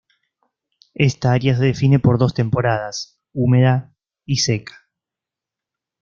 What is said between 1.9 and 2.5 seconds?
por dos